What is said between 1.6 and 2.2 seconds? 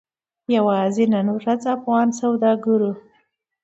افغان